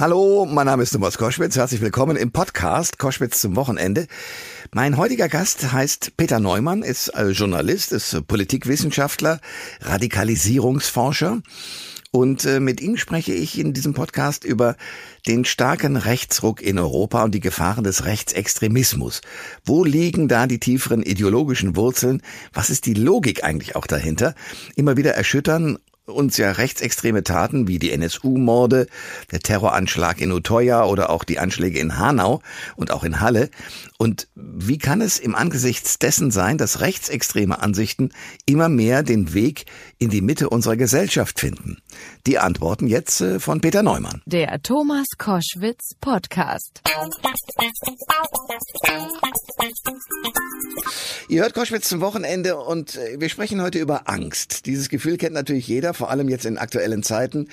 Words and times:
Hallo, 0.00 0.46
mein 0.48 0.66
Name 0.66 0.84
ist 0.84 0.92
Thomas 0.92 1.18
Koschwitz. 1.18 1.56
Herzlich 1.56 1.80
willkommen 1.80 2.16
im 2.16 2.30
Podcast 2.30 3.00
Koschwitz 3.00 3.40
zum 3.40 3.56
Wochenende. 3.56 4.06
Mein 4.70 4.96
heutiger 4.96 5.28
Gast 5.28 5.72
heißt 5.72 6.16
Peter 6.16 6.38
Neumann, 6.38 6.84
ist 6.84 7.10
Journalist, 7.32 7.90
ist 7.90 8.28
Politikwissenschaftler, 8.28 9.40
Radikalisierungsforscher. 9.80 11.42
Und 12.12 12.44
äh, 12.44 12.60
mit 12.60 12.80
ihm 12.80 12.96
spreche 12.96 13.32
ich 13.32 13.58
in 13.58 13.72
diesem 13.72 13.92
Podcast 13.92 14.44
über 14.44 14.76
den 15.26 15.44
starken 15.44 15.96
Rechtsruck 15.96 16.62
in 16.62 16.78
Europa 16.78 17.24
und 17.24 17.34
die 17.34 17.40
Gefahren 17.40 17.82
des 17.82 18.04
Rechtsextremismus. 18.04 19.20
Wo 19.64 19.82
liegen 19.82 20.28
da 20.28 20.46
die 20.46 20.60
tieferen 20.60 21.02
ideologischen 21.02 21.74
Wurzeln? 21.74 22.22
Was 22.52 22.70
ist 22.70 22.86
die 22.86 22.94
Logik 22.94 23.42
eigentlich 23.42 23.74
auch 23.74 23.88
dahinter? 23.88 24.36
Immer 24.76 24.96
wieder 24.96 25.14
erschüttern 25.14 25.76
uns 26.08 26.36
ja 26.36 26.52
rechtsextreme 26.52 27.22
Taten 27.22 27.68
wie 27.68 27.78
die 27.78 27.92
NSU-Morde, 27.92 28.86
der 29.30 29.40
Terroranschlag 29.40 30.20
in 30.20 30.32
Utoya 30.32 30.84
oder 30.84 31.10
auch 31.10 31.24
die 31.24 31.38
Anschläge 31.38 31.78
in 31.78 31.98
Hanau 31.98 32.40
und 32.76 32.90
auch 32.90 33.04
in 33.04 33.20
Halle. 33.20 33.50
Und 33.98 34.28
wie 34.34 34.78
kann 34.78 35.00
es 35.00 35.18
im 35.18 35.34
Angesichts 35.34 35.98
dessen 35.98 36.30
sein, 36.30 36.58
dass 36.58 36.80
rechtsextreme 36.80 37.60
Ansichten 37.60 38.10
immer 38.46 38.68
mehr 38.68 39.02
den 39.02 39.34
Weg 39.34 39.66
in 39.98 40.10
die 40.10 40.20
Mitte 40.20 40.48
unserer 40.50 40.76
Gesellschaft 40.76 41.40
finden? 41.40 41.78
Die 42.26 42.38
Antworten 42.38 42.86
jetzt 42.86 43.20
äh, 43.20 43.40
von 43.40 43.60
Peter 43.60 43.82
Neumann. 43.82 44.22
Der 44.26 44.62
Thomas 44.62 45.06
Koschwitz 45.18 45.94
Podcast. 46.00 46.80
Ihr 51.28 51.42
hört 51.42 51.54
Koschwitz 51.54 51.88
zum 51.88 52.00
Wochenende 52.00 52.56
und 52.56 52.96
äh, 52.96 53.20
wir 53.20 53.28
sprechen 53.28 53.60
heute 53.60 53.78
über 53.78 54.08
Angst. 54.08 54.66
Dieses 54.66 54.88
Gefühl 54.88 55.16
kennt 55.16 55.34
natürlich 55.34 55.66
jeder, 55.66 55.94
vor 55.98 56.10
allem 56.10 56.28
jetzt 56.28 56.46
in 56.46 56.56
aktuellen 56.56 57.02
Zeiten. 57.02 57.48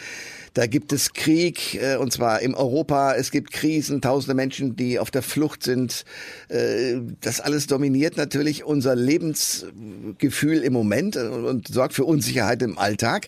Da 0.54 0.68
gibt 0.68 0.94
es 0.94 1.12
Krieg, 1.12 1.76
äh, 1.76 1.98
und 1.98 2.14
zwar 2.14 2.42
im 2.42 2.54
Europa. 2.54 3.14
Es 3.16 3.30
gibt 3.30 3.52
Krisen, 3.52 4.02
tausende 4.02 4.36
Menschen, 4.36 4.78
die 4.78 5.00
auf 5.00 5.12
der 5.12 5.22
Flucht 5.22 5.64
sind. 5.64 6.06
Äh, 6.48 7.02
das 7.20 7.42
alles 7.42 7.68
dominiert 7.68 8.16
natürlich 8.16 8.64
unser 8.64 8.96
Lebensgefühl 8.96 10.64
im 10.64 10.72
Moment 10.72 11.18
und 11.18 11.68
sorgt 11.68 11.94
für 11.94 12.06
Unsicherheit 12.06 12.62
im 12.62 12.78
Alltag. 12.78 13.28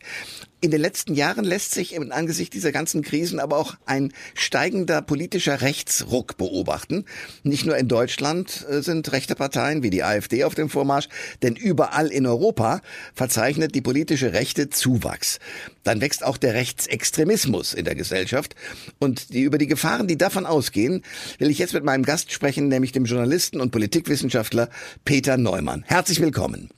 In 0.59 0.72
den 0.72 0.81
letzten 0.81 1.13
Jahren 1.13 1.45
lässt 1.45 1.75
sich 1.75 1.94
im 1.94 2.11
Angesicht 2.11 2.52
dieser 2.52 2.72
ganzen 2.72 3.03
Krisen 3.03 3.39
aber 3.39 3.58
auch 3.58 3.75
ein 3.86 4.11
steigender 4.33 5.03
politischer 5.03 5.61
Rechtsruck 5.61 6.36
beobachten. 6.38 7.05
Nicht 7.44 7.67
nur 7.67 7.77
in 7.77 7.88
Deutschland 7.88 8.66
äh, 8.67 8.81
sind 8.81 9.11
rechte 9.11 9.36
Parteien 9.36 9.83
wie 9.83 9.91
die 9.91 10.03
AfD 10.03 10.45
auf 10.45 10.55
dem 10.55 10.69
Vormarsch, 10.69 11.09
denn 11.44 11.55
überall 11.55 12.08
in 12.08 12.25
Europa 12.25 12.81
verzeichnet 13.14 13.75
die 13.75 13.81
politische 13.81 14.33
Rechte 14.33 14.72
Zuwachs. 14.72 15.38
Dann 15.83 16.02
wächst 16.02 16.25
auch 16.25 16.38
der 16.38 16.55
Rechtsextremismus 16.55 17.75
in 17.75 17.86
der 17.86 17.94
Gesellschaft. 17.94 18.55
Und 18.97 19.36
die, 19.36 19.42
über 19.42 19.59
die 19.59 19.67
Gefahren, 19.67 20.08
die 20.08 20.17
davon 20.17 20.47
ausgehen, 20.47 21.03
will 21.38 21.52
ich 21.52 21.59
jetzt 21.59 21.75
mit 21.75 21.83
meinem 21.83 22.03
Gast 22.03 22.31
sprechen, 22.31 22.67
nämlich 22.67 22.94
dem 22.94 23.05
Journalisten 23.05 23.61
und 23.61 23.69
Politikwissenschaftler 23.69 24.69
Peter 25.05 25.38
Neumann. 25.38 25.83
Herzlich 25.86 26.19
willkommen. 26.19 26.69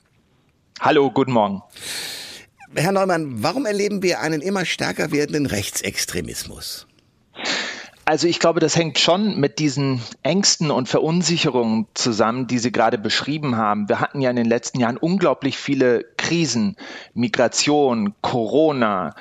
Hallo, 0.80 1.10
guten 1.10 1.32
Morgen. 1.32 1.62
Herr 2.76 2.92
Neumann, 2.92 3.42
warum 3.42 3.66
erleben 3.66 4.00
wir 4.02 4.20
einen 4.20 4.40
immer 4.40 4.64
stärker 4.64 5.10
werdenden 5.10 5.46
Rechtsextremismus? 5.46 6.86
Also 8.04 8.28
ich 8.28 8.38
glaube, 8.38 8.60
das 8.60 8.76
hängt 8.76 9.00
schon 9.00 9.40
mit 9.40 9.58
diesen 9.58 10.00
Ängsten 10.22 10.70
und 10.70 10.88
Verunsicherungen 10.88 11.86
zusammen, 11.94 12.46
die 12.46 12.58
Sie 12.58 12.70
gerade 12.70 12.96
beschrieben 12.96 13.56
haben. 13.56 13.88
Wir 13.88 14.00
hatten 14.00 14.20
ja 14.20 14.30
in 14.30 14.36
den 14.36 14.46
letzten 14.46 14.78
Jahren 14.78 14.96
unglaublich 14.96 15.58
viele 15.58 16.04
Krisen, 16.16 16.76
Migration, 17.12 18.14
Corona, 18.20 19.14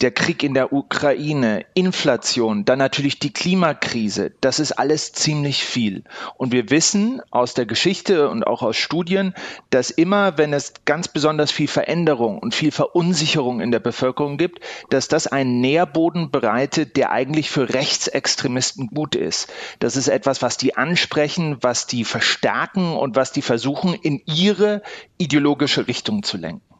der 0.00 0.10
Krieg 0.10 0.42
in 0.42 0.52
der 0.52 0.72
Ukraine, 0.72 1.64
Inflation, 1.74 2.64
dann 2.64 2.78
natürlich 2.78 3.18
die 3.18 3.32
Klimakrise, 3.32 4.32
das 4.40 4.58
ist 4.58 4.72
alles 4.72 5.12
ziemlich 5.12 5.64
viel. 5.64 6.04
Und 6.36 6.52
wir 6.52 6.70
wissen 6.70 7.22
aus 7.30 7.54
der 7.54 7.64
Geschichte 7.64 8.28
und 8.28 8.46
auch 8.46 8.62
aus 8.62 8.76
Studien, 8.76 9.34
dass 9.70 9.90
immer, 9.90 10.36
wenn 10.36 10.52
es 10.52 10.74
ganz 10.84 11.08
besonders 11.08 11.50
viel 11.50 11.68
Veränderung 11.68 12.38
und 12.38 12.54
viel 12.54 12.72
Verunsicherung 12.72 13.60
in 13.60 13.70
der 13.70 13.80
Bevölkerung 13.80 14.36
gibt, 14.36 14.60
dass 14.90 15.08
das 15.08 15.26
einen 15.26 15.60
Nährboden 15.60 16.30
bereitet, 16.30 16.96
der 16.96 17.10
eigentlich 17.10 17.50
für 17.50 17.72
Rechtsextremisten 17.72 18.88
gut 18.88 19.14
ist. 19.14 19.50
Das 19.78 19.96
ist 19.96 20.08
etwas, 20.08 20.42
was 20.42 20.58
die 20.58 20.76
ansprechen, 20.76 21.56
was 21.62 21.86
die 21.86 22.04
verstärken 22.04 22.96
und 22.96 23.16
was 23.16 23.32
die 23.32 23.42
versuchen, 23.42 23.94
in 23.94 24.20
ihre 24.26 24.82
ideologische 25.16 25.88
Richtung 25.88 26.22
zu 26.22 26.36
lenken. 26.36 26.75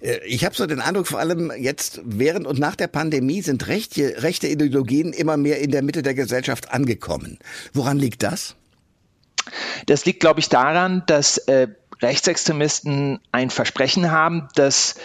Äh, 0.00 0.18
ich 0.26 0.44
habe 0.44 0.54
so 0.54 0.66
den 0.66 0.80
Eindruck, 0.80 1.06
vor 1.06 1.18
allem 1.18 1.52
jetzt 1.56 2.00
während 2.04 2.46
und 2.46 2.58
nach 2.58 2.76
der 2.76 2.88
Pandemie 2.88 3.42
sind 3.42 3.66
rechte, 3.68 4.22
rechte 4.22 4.48
Ideologien 4.48 5.12
immer 5.12 5.36
mehr 5.36 5.60
in 5.60 5.70
der 5.70 5.82
Mitte 5.82 6.02
der 6.02 6.14
Gesellschaft 6.14 6.70
angekommen. 6.70 7.38
Woran 7.72 7.98
liegt 7.98 8.22
das? 8.22 8.56
Das 9.86 10.04
liegt, 10.04 10.20
glaube 10.20 10.40
ich, 10.40 10.48
daran, 10.48 11.02
dass 11.06 11.38
äh, 11.38 11.68
Rechtsextremisten 12.02 13.20
ein 13.32 13.50
Versprechen 13.50 14.10
haben, 14.10 14.48
dass 14.54 14.96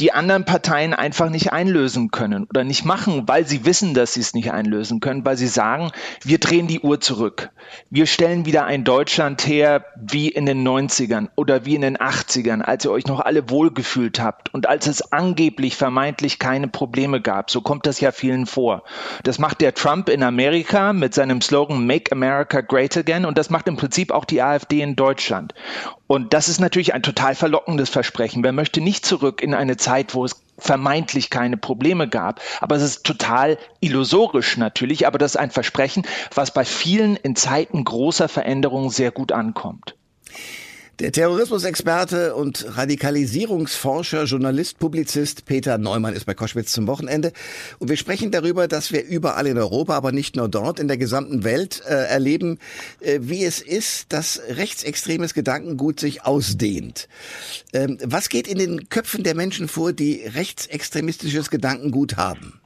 die 0.00 0.12
anderen 0.12 0.44
Parteien 0.44 0.94
einfach 0.94 1.28
nicht 1.28 1.52
einlösen 1.52 2.10
können 2.10 2.44
oder 2.44 2.62
nicht 2.62 2.84
machen, 2.84 3.26
weil 3.26 3.46
sie 3.46 3.64
wissen, 3.64 3.94
dass 3.94 4.14
sie 4.14 4.20
es 4.20 4.32
nicht 4.32 4.52
einlösen 4.52 5.00
können, 5.00 5.24
weil 5.24 5.36
sie 5.36 5.48
sagen, 5.48 5.90
wir 6.22 6.38
drehen 6.38 6.68
die 6.68 6.80
Uhr 6.80 7.00
zurück. 7.00 7.50
Wir 7.90 8.06
stellen 8.06 8.46
wieder 8.46 8.64
ein 8.64 8.84
Deutschland 8.84 9.46
her 9.46 9.84
wie 9.96 10.28
in 10.28 10.46
den 10.46 10.66
90ern 10.66 11.28
oder 11.34 11.64
wie 11.64 11.74
in 11.74 11.82
den 11.82 11.96
80ern, 11.96 12.62
als 12.62 12.84
ihr 12.84 12.92
euch 12.92 13.06
noch 13.06 13.20
alle 13.20 13.50
wohlgefühlt 13.50 14.20
habt 14.20 14.54
und 14.54 14.68
als 14.68 14.86
es 14.86 15.12
angeblich 15.12 15.76
vermeintlich 15.76 16.38
keine 16.38 16.68
Probleme 16.68 17.20
gab. 17.20 17.50
So 17.50 17.60
kommt 17.60 17.86
das 17.86 18.00
ja 18.00 18.12
vielen 18.12 18.46
vor. 18.46 18.84
Das 19.24 19.40
macht 19.40 19.60
der 19.60 19.74
Trump 19.74 20.08
in 20.08 20.22
Amerika 20.22 20.92
mit 20.92 21.12
seinem 21.12 21.40
Slogan 21.40 21.84
Make 21.86 22.12
America 22.12 22.60
Great 22.60 22.96
Again 22.96 23.24
und 23.24 23.36
das 23.36 23.50
macht 23.50 23.66
im 23.66 23.76
Prinzip 23.76 24.12
auch 24.12 24.24
die 24.24 24.42
AfD 24.42 24.80
in 24.80 24.94
Deutschland. 24.94 25.54
Und 26.08 26.32
das 26.32 26.48
ist 26.48 26.58
natürlich 26.58 26.94
ein 26.94 27.02
total 27.02 27.36
verlockendes 27.36 27.90
Versprechen. 27.90 28.42
Wer 28.42 28.52
möchte 28.52 28.80
nicht 28.80 29.06
zurück 29.06 29.42
in 29.42 29.54
eine 29.54 29.76
Zeit, 29.76 30.14
wo 30.14 30.24
es 30.24 30.42
vermeintlich 30.58 31.30
keine 31.30 31.56
Probleme 31.56 32.08
gab. 32.08 32.40
Aber 32.60 32.76
es 32.76 32.82
ist 32.82 33.04
total 33.04 33.58
illusorisch 33.80 34.56
natürlich, 34.56 35.06
aber 35.06 35.18
das 35.18 35.32
ist 35.32 35.36
ein 35.36 35.50
Versprechen, 35.50 36.04
was 36.34 36.52
bei 36.52 36.64
vielen 36.64 37.14
in 37.16 37.36
Zeiten 37.36 37.84
großer 37.84 38.28
Veränderungen 38.28 38.90
sehr 38.90 39.12
gut 39.12 39.32
ankommt. 39.32 39.94
Der 41.00 41.12
Terrorismusexperte 41.12 42.34
und 42.34 42.76
Radikalisierungsforscher, 42.76 44.24
Journalist, 44.24 44.80
Publizist 44.80 45.44
Peter 45.44 45.78
Neumann 45.78 46.12
ist 46.12 46.24
bei 46.24 46.34
Koschwitz 46.34 46.72
zum 46.72 46.88
Wochenende. 46.88 47.32
Und 47.78 47.88
wir 47.88 47.96
sprechen 47.96 48.32
darüber, 48.32 48.66
dass 48.66 48.90
wir 48.90 49.04
überall 49.04 49.46
in 49.46 49.58
Europa, 49.58 49.94
aber 49.94 50.10
nicht 50.10 50.34
nur 50.34 50.48
dort, 50.48 50.80
in 50.80 50.88
der 50.88 50.96
gesamten 50.96 51.44
Welt 51.44 51.82
äh, 51.86 51.94
erleben, 51.94 52.58
äh, 52.98 53.20
wie 53.22 53.44
es 53.44 53.60
ist, 53.60 54.12
dass 54.12 54.42
rechtsextremes 54.48 55.34
Gedankengut 55.34 56.00
sich 56.00 56.24
ausdehnt. 56.24 57.08
Ähm, 57.72 57.98
was 58.02 58.28
geht 58.28 58.48
in 58.48 58.58
den 58.58 58.88
Köpfen 58.88 59.22
der 59.22 59.36
Menschen 59.36 59.68
vor, 59.68 59.92
die 59.92 60.24
rechtsextremistisches 60.24 61.48
Gedankengut 61.48 62.16
haben? 62.16 62.60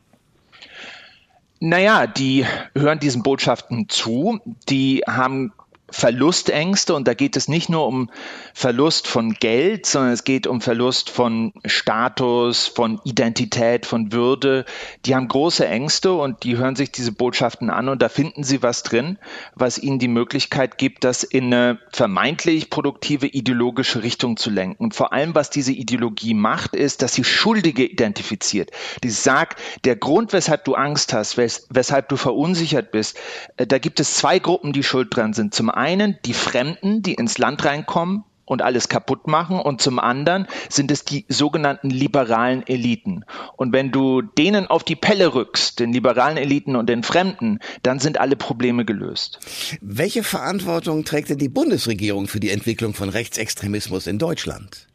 Naja, 1.61 2.07
die 2.07 2.47
hören 2.75 2.99
diesen 2.99 3.23
Botschaften 3.23 3.91
zu, 3.91 4.41
die 4.71 5.03
haben 5.07 5.53
Verlustängste 5.93 6.95
und 6.95 7.07
da 7.07 7.15
geht 7.15 7.37
es 7.37 7.49
nicht 7.49 7.69
nur 7.69 7.87
um 7.87 8.11
Verlust 8.55 9.07
von 9.07 9.35
Geld, 9.35 9.87
sondern 9.87 10.13
es 10.13 10.25
geht 10.25 10.47
um 10.47 10.61
Verlust 10.61 11.11
von 11.11 11.53
Status, 11.67 12.67
von 12.67 12.99
Identität, 13.05 13.85
von 13.85 14.11
Würde. 14.11 14.65
Die 15.05 15.15
haben 15.15 15.29
große 15.29 15.67
Ängste 15.67 16.15
und 16.15 16.45
die 16.45 16.57
hören 16.57 16.77
sich 16.77 16.91
diese 16.91 17.13
Botschaften 17.13 17.69
an 17.69 17.89
und 17.89 18.01
da 18.01 18.09
finden 18.09 18.43
sie 18.43 18.63
was 18.63 18.83
drin, 18.83 19.19
was 19.55 19.79
ihnen 19.79 19.99
die 19.99 20.09
Möglichkeit 20.09 20.79
gibt, 20.79 21.05
das 21.05 21.25
in 21.25 21.53
eine 21.53 21.79
vermeintlich 21.93 22.71
produktive 22.71 23.27
ideologische 23.27 24.03
Richtung 24.03 24.39
zu 24.39 24.49
lenken. 24.49 24.83
Und 24.83 24.95
vor 24.95 25.13
allem, 25.13 25.35
was 25.35 25.51
diese 25.51 25.73
Ideologie 25.73 26.33
macht, 26.33 26.75
ist, 26.75 27.03
dass 27.03 27.13
sie 27.13 27.25
Schuldige 27.25 27.85
identifiziert. 27.85 28.71
Die 29.05 29.11
sagt, 29.11 29.61
der 29.85 29.97
Grund, 29.97 30.33
weshalb 30.33 30.65
du 30.65 30.75
Angst 30.75 31.13
hast, 31.13 31.37
wes 31.37 31.67
weshalb 31.69 32.09
du 32.09 32.17
verunsichert 32.17 32.93
bist, 32.93 33.19
äh, 33.59 33.67
da 33.67 33.79
gibt 33.79 34.01
es 34.01 34.17
zwei 34.17 34.39
Gruppen, 34.39 34.73
die 34.73 34.83
schuld 34.83 35.15
dran 35.15 35.35
sind. 35.35 35.55
Zum 35.55 35.69
einen 35.69 35.82
die 36.25 36.35
Fremden, 36.35 37.03
die 37.03 37.15
ins 37.15 37.39
Land 37.39 37.65
reinkommen 37.65 38.25
und 38.45 38.63
alles 38.63 38.89
kaputt 38.89 39.27
machen 39.27 39.59
und 39.59 39.81
zum 39.81 39.99
anderen 39.99 40.47
sind 40.69 40.91
es 40.91 41.05
die 41.05 41.25
sogenannten 41.29 41.91
liberalen 41.91 42.67
Eliten. 42.67 43.25
Und 43.57 43.73
wenn 43.73 43.91
du 43.91 44.23
denen 44.23 44.67
auf 44.67 44.85
die 44.85 44.97
Pelle 44.97 45.35
rückst, 45.35 45.81
den 45.81 45.93
liberalen 45.93 46.37
Eliten 46.37 46.77
und 46.77 46.89
den 46.89 47.03
Fremden, 47.03 47.59
dann 47.83 47.99
sind 47.99 48.21
alle 48.21 48.37
Probleme 48.37 48.85
gelöst. 48.85 49.41
Welche 49.81 50.23
Verantwortung 50.23 51.05
trägt 51.05 51.31
denn 51.31 51.39
die 51.39 51.49
Bundesregierung 51.49 52.29
für 52.29 52.41
die 52.41 52.51
Entwicklung 52.51 52.95
von 52.95 53.09
Rechtsextremismus 53.09 54.07
in 54.07 54.19
Deutschland? 54.19 54.87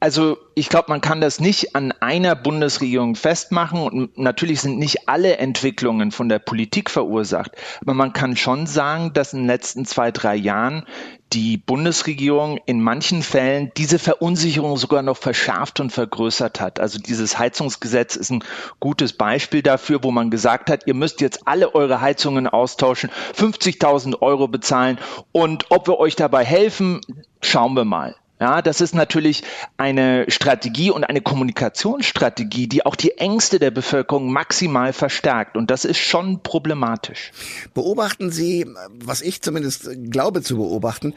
Also 0.00 0.38
ich 0.54 0.68
glaube, 0.68 0.86
man 0.90 1.00
kann 1.00 1.20
das 1.20 1.40
nicht 1.40 1.74
an 1.74 1.92
einer 2.00 2.36
Bundesregierung 2.36 3.16
festmachen 3.16 3.80
und 3.80 4.16
natürlich 4.16 4.60
sind 4.60 4.78
nicht 4.78 5.08
alle 5.08 5.38
Entwicklungen 5.38 6.12
von 6.12 6.28
der 6.28 6.38
Politik 6.38 6.88
verursacht, 6.88 7.50
aber 7.80 7.94
man 7.94 8.12
kann 8.12 8.36
schon 8.36 8.66
sagen, 8.66 9.12
dass 9.12 9.32
in 9.32 9.40
den 9.40 9.48
letzten 9.48 9.86
zwei, 9.86 10.12
drei 10.12 10.36
Jahren 10.36 10.84
die 11.32 11.56
Bundesregierung 11.56 12.60
in 12.64 12.80
manchen 12.80 13.22
Fällen 13.22 13.72
diese 13.76 13.98
Verunsicherung 13.98 14.76
sogar 14.76 15.02
noch 15.02 15.16
verschärft 15.16 15.80
und 15.80 15.90
vergrößert 15.90 16.60
hat. 16.60 16.78
Also 16.78 17.00
dieses 17.00 17.36
Heizungsgesetz 17.36 18.14
ist 18.14 18.30
ein 18.30 18.44
gutes 18.78 19.12
Beispiel 19.12 19.62
dafür, 19.62 20.04
wo 20.04 20.12
man 20.12 20.30
gesagt 20.30 20.70
hat, 20.70 20.86
ihr 20.86 20.94
müsst 20.94 21.20
jetzt 21.20 21.48
alle 21.48 21.74
eure 21.74 22.00
Heizungen 22.00 22.46
austauschen, 22.46 23.10
50.000 23.36 24.22
Euro 24.22 24.46
bezahlen 24.46 24.98
und 25.32 25.66
ob 25.70 25.88
wir 25.88 25.98
euch 25.98 26.14
dabei 26.14 26.44
helfen, 26.44 27.00
schauen 27.40 27.74
wir 27.74 27.84
mal. 27.84 28.14
Ja, 28.40 28.62
das 28.62 28.80
ist 28.80 28.94
natürlich 28.94 29.42
eine 29.76 30.26
Strategie 30.28 30.90
und 30.90 31.02
eine 31.04 31.20
Kommunikationsstrategie, 31.20 32.68
die 32.68 32.86
auch 32.86 32.94
die 32.94 33.18
Ängste 33.18 33.58
der 33.58 33.72
Bevölkerung 33.72 34.32
maximal 34.32 34.92
verstärkt. 34.92 35.56
Und 35.56 35.72
das 35.72 35.84
ist 35.84 35.98
schon 35.98 36.40
problematisch. 36.42 37.32
Beobachten 37.74 38.30
Sie, 38.30 38.66
was 39.04 39.22
ich 39.22 39.42
zumindest 39.42 39.90
glaube 40.10 40.42
zu 40.42 40.56
beobachten, 40.56 41.14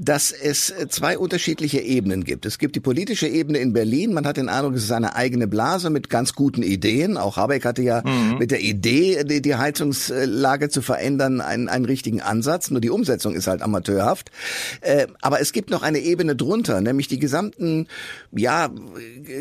dass 0.00 0.32
es 0.32 0.74
zwei 0.88 1.16
unterschiedliche 1.16 1.80
Ebenen 1.80 2.24
gibt. 2.24 2.44
Es 2.44 2.58
gibt 2.58 2.74
die 2.74 2.80
politische 2.80 3.28
Ebene 3.28 3.58
in 3.58 3.72
Berlin. 3.72 4.12
Man 4.12 4.26
hat 4.26 4.36
den 4.36 4.48
Eindruck, 4.48 4.74
es 4.74 4.82
ist 4.82 4.92
eine 4.92 5.14
eigene 5.14 5.46
Blase 5.46 5.90
mit 5.90 6.10
ganz 6.10 6.34
guten 6.34 6.64
Ideen. 6.64 7.16
Auch 7.16 7.36
Habeck 7.36 7.64
hatte 7.64 7.82
ja 7.82 8.02
mhm. 8.04 8.38
mit 8.38 8.50
der 8.50 8.60
Idee, 8.60 9.22
die, 9.22 9.40
die 9.40 9.54
Heizungslage 9.54 10.70
zu 10.70 10.82
verändern, 10.82 11.40
einen, 11.40 11.68
einen 11.68 11.84
richtigen 11.84 12.20
Ansatz. 12.20 12.70
Nur 12.70 12.80
die 12.80 12.90
Umsetzung 12.90 13.34
ist 13.34 13.46
halt 13.46 13.62
amateurhaft. 13.62 14.32
Äh, 14.80 15.06
aber 15.20 15.40
es 15.40 15.52
gibt 15.52 15.70
noch 15.70 15.82
eine 15.82 16.00
Ebene 16.00 16.34
drunter 16.34 16.63
runter, 16.64 16.80
nämlich 16.80 17.08
die 17.08 17.18
gesamten, 17.18 17.88
ja, 18.32 18.70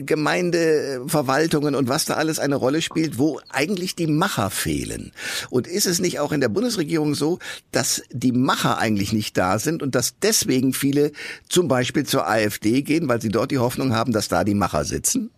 Gemeindeverwaltungen 0.02 1.76
und 1.76 1.88
was 1.88 2.06
da 2.06 2.16
alles 2.16 2.40
eine 2.40 2.56
Rolle 2.56 2.82
spielt, 2.82 3.18
wo 3.18 3.40
eigentlich 3.50 3.96
die 3.96 4.08
Macher 4.08 4.50
fehlen. 4.50 5.12
Und 5.50 5.68
ist 5.68 5.86
es 5.86 6.00
nicht 6.00 6.20
auch 6.20 6.32
in 6.32 6.42
der 6.42 6.50
Bundesregierung 6.50 7.16
so, 7.16 7.40
dass 7.72 8.04
die 8.12 8.32
Macher 8.32 8.78
eigentlich 8.78 9.14
nicht 9.14 9.38
da 9.38 9.60
sind 9.60 9.82
und 9.82 9.96
dass 9.96 10.20
deswegen 10.20 10.74
viele 10.74 11.12
zum 11.48 11.68
Beispiel 11.68 12.06
zur 12.06 12.28
AfD 12.28 12.82
gehen, 12.82 13.08
weil 13.08 13.22
sie 13.22 13.30
dort 13.30 13.52
die 13.52 13.60
Hoffnung 13.60 13.96
haben, 13.96 14.12
dass 14.12 14.28
da 14.28 14.44
die 14.44 14.56
Macher 14.56 14.84
sitzen? 14.86 15.32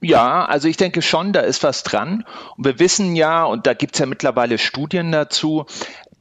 Ja, 0.00 0.44
also 0.44 0.68
ich 0.68 0.76
denke 0.76 1.02
schon, 1.02 1.32
da 1.32 1.40
ist 1.40 1.64
was 1.64 1.82
dran. 1.82 2.24
Und 2.56 2.64
wir 2.64 2.78
wissen 2.78 3.16
ja, 3.16 3.44
und 3.44 3.66
da 3.66 3.74
gibt's 3.74 3.98
ja 3.98 4.06
mittlerweile 4.06 4.56
Studien 4.56 5.10
dazu, 5.10 5.66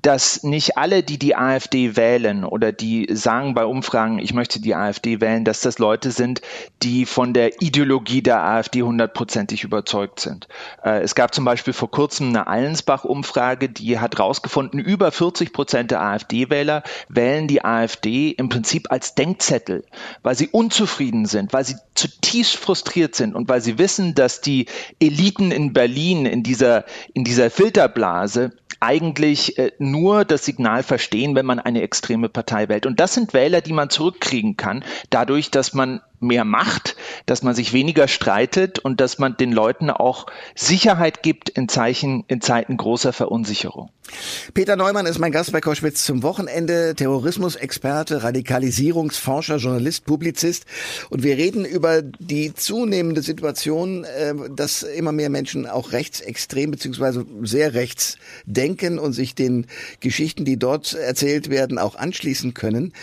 dass 0.08 0.42
nicht 0.42 0.78
alle, 0.78 1.04
die 1.04 1.20
die 1.20 1.36
AfD 1.36 1.98
wählen 1.98 2.46
oder 2.46 2.72
die 2.72 3.10
sagen 3.12 3.54
bei 3.54 3.66
Umfragen, 3.66 4.20
ich 4.20 4.34
möchte 4.34 4.62
die 4.62 4.74
AfD 4.74 5.20
wählen, 5.20 5.44
dass 5.44 5.60
das 5.60 5.80
Leute 5.80 6.12
sind, 6.12 6.40
die 6.82 7.06
von 7.06 7.34
der 7.34 7.62
Ideologie 7.62 8.22
der 8.22 8.42
AfD 8.42 8.84
hundertprozentig 8.84 9.66
überzeugt 9.66 10.22
sind. 10.22 10.48
Äh, 10.82 11.02
es 11.02 11.14
gab 11.14 11.36
zum 11.36 11.44
Beispiel 11.44 11.74
vor 11.74 11.92
kurzem 11.92 12.30
eine 12.30 12.48
Allensbach-Umfrage, 12.48 13.68
die 13.68 14.00
hat 14.00 14.18
herausgefunden, 14.18 14.80
über 14.80 15.12
40 15.12 15.52
Prozent 15.52 15.92
der 15.92 16.02
AfD-Wähler 16.02 16.84
wählen 17.10 17.50
die 17.50 17.66
AfD 17.66 18.30
im 18.30 18.48
Prinzip 18.48 18.90
als 18.90 19.14
Denkzettel, 19.14 19.84
weil 20.24 20.36
sie 20.36 20.48
unzufrieden 20.48 21.26
sind, 21.26 21.52
weil 21.52 21.66
sie 21.66 21.76
zutiefst 21.96 22.56
frustriert 22.56 23.14
sind 23.14 23.36
und 23.36 23.50
weil 23.50 23.60
sie 23.60 23.78
wissen, 23.78 24.16
dass 24.16 24.40
die 24.40 24.68
Eliten 25.02 25.52
in 25.52 25.74
Berlin 25.74 26.26
in 26.26 26.44
dieser, 26.44 26.86
in 27.14 27.26
dieser 27.26 27.50
Filterblase 27.50 28.54
eigentlich 28.80 29.58
äh, 29.58 29.72
nur 29.80 30.26
das 30.26 30.46
Signal 30.46 30.84
verstehen, 30.84 31.36
wenn 31.36 31.46
man 31.46 31.60
eine 31.60 31.82
extreme 31.82 32.30
Partei 32.30 32.70
wählt. 32.70 32.86
Und 32.86 33.00
das 33.00 33.14
sind 33.14 33.34
Wähler, 33.34 33.62
die 33.62 33.74
man 33.74 33.90
zurückkriegen 33.90 34.58
kann, 34.58 34.84
dadurch, 35.10 35.52
dass 35.52 35.74
man 35.74 36.02
mehr 36.20 36.46
macht, 36.46 36.96
dass 37.26 37.44
man 37.44 37.56
sich 37.56 37.74
weniger 37.74 38.08
streitet 38.08 38.80
und 38.80 39.02
dass 39.02 39.20
man 39.20 39.38
den 39.38 39.52
Leuten 39.52 39.90
auch 39.90 40.28
Sicherheit 40.56 41.24
gibt 41.24 41.50
in 41.50 41.70
Zeichen, 41.70 42.24
in 42.28 42.42
Zeiten 42.42 42.78
großer 42.78 43.14
Verunsicherung. 43.14 43.92
Peter 44.54 44.76
Neumann 44.76 45.06
ist 45.06 45.20
mein 45.20 45.32
Gast 45.32 45.52
bei 45.52 45.60
Koschwitz 45.60 46.06
zum 46.06 46.24
Wochenende, 46.24 46.96
Terrorismusexperte, 46.96 48.24
Radikalisierungsforscher, 48.24 49.58
Journalist, 49.58 50.06
Publizist. 50.06 50.66
Und 51.10 51.24
wir 51.24 51.38
reden 51.38 51.66
über 51.66 52.02
die 52.02 52.54
zunehmende 52.54 53.22
Situation, 53.22 54.06
äh, 54.06 54.34
dass 54.56 54.84
immer 54.84 55.12
mehr 55.12 55.30
Menschen 55.30 55.68
auch 55.68 55.92
rechtsextrem 55.92 56.72
beziehungsweise 56.72 57.26
sehr 57.42 57.74
rechts 57.74 58.18
denken 58.46 58.98
und 58.98 59.14
sich 59.14 59.36
den 59.36 59.68
Geschichten, 60.00 60.46
die 60.46 60.58
dort 60.58 60.94
erzählt 60.94 61.50
werden, 61.50 61.78
auch 61.78 61.96
anschließen 61.96 62.54
können. 62.54 62.94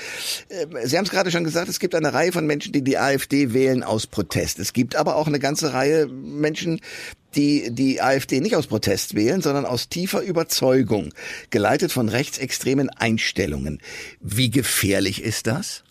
Äh, 0.49 0.87
Sie 0.87 0.97
haben 0.97 1.05
es 1.05 1.11
gerade 1.11 1.31
schon 1.31 1.45
gesagt, 1.45 1.69
es 1.69 1.81
gibt 1.81 1.95
eine 1.95 2.15
Reihe 2.15 2.33
von 2.33 2.47
Menschen, 2.47 2.73
die 2.73 2.83
die 2.83 2.97
AfD 3.05 3.53
wählen 3.53 3.83
aus 3.83 4.07
Protest. 4.07 4.59
Es 4.59 4.73
gibt 4.73 4.97
aber 4.97 5.17
auch 5.17 5.27
eine 5.27 5.39
ganze 5.39 5.73
Reihe 5.73 6.07
Menschen, 6.07 6.81
die 7.37 7.71
die 7.71 8.01
AfD 8.01 8.41
nicht 8.41 8.57
aus 8.57 8.67
Protest 8.67 9.15
wählen, 9.15 9.43
sondern 9.43 9.67
aus 9.67 9.89
tiefer 9.89 10.23
Überzeugung, 10.23 11.13
geleitet 11.51 11.93
von 11.93 12.09
rechtsextremen 12.09 12.91
Einstellungen. 12.91 13.81
Wie 14.21 14.51
gefährlich 14.51 15.23
ist 15.23 15.47
das? 15.47 15.85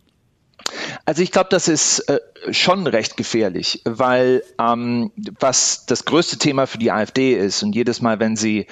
Also 1.06 1.22
ich 1.22 1.32
glaube, 1.32 1.50
das 1.50 1.68
ist 1.68 2.00
äh, 2.08 2.20
schon 2.52 2.88
recht 2.88 3.18
gefährlich, 3.18 3.82
weil 3.84 4.44
ähm, 4.60 5.12
was 5.40 5.86
das 5.86 6.06
größte 6.06 6.38
Thema 6.38 6.68
für 6.68 6.78
die 6.78 6.92
AfD 6.92 7.34
ist 7.34 7.64
und 7.64 7.76
jedes 7.76 8.02
Mal, 8.02 8.20
wenn 8.20 8.36
sie 8.36 8.68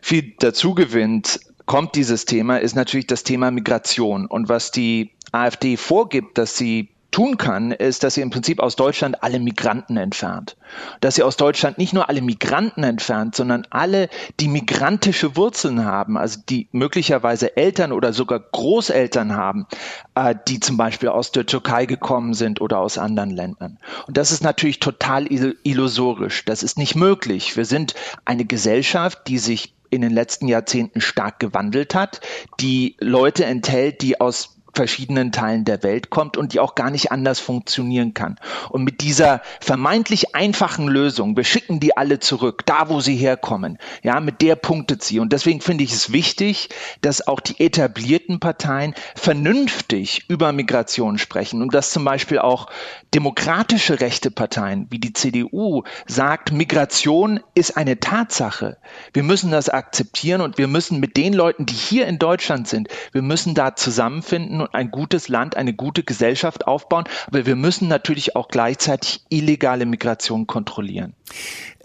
viel 0.00 0.34
dazu 0.38 0.74
gewinnt, 0.74 1.40
kommt 1.66 1.96
dieses 1.96 2.24
Thema, 2.24 2.58
ist 2.58 2.76
natürlich 2.76 3.06
das 3.06 3.24
Thema 3.24 3.50
Migration. 3.50 4.26
Und 4.26 4.48
was 4.48 4.70
die 4.70 5.10
AfD 5.32 5.76
vorgibt, 5.76 6.38
dass 6.38 6.56
sie 6.56 6.90
tun 7.12 7.36
kann, 7.36 7.70
ist, 7.70 8.02
dass 8.02 8.14
sie 8.14 8.22
im 8.22 8.30
Prinzip 8.30 8.58
aus 8.58 8.74
Deutschland 8.74 9.22
alle 9.22 9.38
Migranten 9.38 9.96
entfernt. 9.96 10.56
Dass 11.00 11.14
sie 11.14 11.22
aus 11.22 11.36
Deutschland 11.36 11.78
nicht 11.78 11.92
nur 11.92 12.08
alle 12.08 12.22
Migranten 12.22 12.82
entfernt, 12.82 13.36
sondern 13.36 13.66
alle, 13.70 14.08
die 14.40 14.48
migrantische 14.48 15.36
Wurzeln 15.36 15.84
haben, 15.84 16.16
also 16.16 16.40
die 16.48 16.68
möglicherweise 16.72 17.56
Eltern 17.56 17.92
oder 17.92 18.12
sogar 18.12 18.40
Großeltern 18.40 19.36
haben, 19.36 19.66
äh, 20.14 20.34
die 20.48 20.58
zum 20.58 20.76
Beispiel 20.76 21.10
aus 21.10 21.30
der 21.30 21.46
Türkei 21.46 21.86
gekommen 21.86 22.34
sind 22.34 22.60
oder 22.60 22.78
aus 22.78 22.98
anderen 22.98 23.30
Ländern. 23.30 23.78
Und 24.06 24.16
das 24.16 24.32
ist 24.32 24.42
natürlich 24.42 24.80
total 24.80 25.26
illusorisch. 25.30 26.44
Das 26.46 26.62
ist 26.62 26.78
nicht 26.78 26.96
möglich. 26.96 27.56
Wir 27.56 27.66
sind 27.66 27.94
eine 28.24 28.46
Gesellschaft, 28.46 29.28
die 29.28 29.38
sich 29.38 29.74
in 29.90 30.00
den 30.00 30.12
letzten 30.12 30.48
Jahrzehnten 30.48 31.02
stark 31.02 31.38
gewandelt 31.38 31.94
hat, 31.94 32.22
die 32.60 32.96
Leute 32.98 33.44
enthält, 33.44 34.00
die 34.00 34.18
aus 34.22 34.56
verschiedenen 34.74 35.32
Teilen 35.32 35.64
der 35.64 35.82
Welt 35.82 36.10
kommt 36.10 36.36
und 36.36 36.52
die 36.52 36.60
auch 36.60 36.74
gar 36.74 36.90
nicht 36.90 37.12
anders 37.12 37.40
funktionieren 37.40 38.14
kann. 38.14 38.38
Und 38.70 38.84
mit 38.84 39.00
dieser 39.00 39.42
vermeintlich 39.60 40.34
einfachen 40.34 40.88
Lösung, 40.88 41.36
wir 41.36 41.44
schicken 41.44 41.80
die 41.80 41.96
alle 41.96 42.20
zurück, 42.20 42.62
da 42.64 42.88
wo 42.88 43.00
sie 43.00 43.16
herkommen, 43.16 43.78
ja, 44.02 44.20
mit 44.20 44.40
der 44.40 44.56
punktet 44.56 45.02
sie. 45.02 45.20
Und 45.20 45.32
deswegen 45.32 45.60
finde 45.60 45.84
ich 45.84 45.92
es 45.92 46.12
wichtig, 46.12 46.70
dass 47.00 47.26
auch 47.26 47.40
die 47.40 47.60
etablierten 47.60 48.40
Parteien 48.40 48.94
vernünftig 49.14 50.24
über 50.28 50.52
Migration 50.52 51.18
sprechen 51.18 51.62
und 51.62 51.74
dass 51.74 51.90
zum 51.90 52.04
Beispiel 52.04 52.38
auch 52.38 52.68
demokratische 53.14 54.00
rechte 54.00 54.30
Parteien 54.30 54.86
wie 54.90 54.98
die 54.98 55.12
CDU 55.12 55.82
sagt, 56.06 56.52
Migration 56.52 57.40
ist 57.54 57.76
eine 57.76 58.00
Tatsache. 58.00 58.78
Wir 59.12 59.22
müssen 59.22 59.50
das 59.50 59.68
akzeptieren 59.68 60.40
und 60.40 60.56
wir 60.58 60.66
müssen 60.66 61.00
mit 61.00 61.16
den 61.16 61.34
Leuten, 61.34 61.66
die 61.66 61.74
hier 61.74 62.06
in 62.06 62.18
Deutschland 62.18 62.68
sind, 62.68 62.88
wir 63.12 63.22
müssen 63.22 63.54
da 63.54 63.76
zusammenfinden 63.76 64.61
und 64.62 64.74
ein 64.74 64.90
gutes 64.90 65.28
Land, 65.28 65.56
eine 65.56 65.74
gute 65.74 66.02
Gesellschaft 66.02 66.66
aufbauen. 66.66 67.04
Aber 67.26 67.46
wir 67.46 67.56
müssen 67.56 67.88
natürlich 67.88 68.36
auch 68.36 68.48
gleichzeitig 68.48 69.24
illegale 69.28 69.86
Migration 69.86 70.46
kontrollieren. 70.46 71.14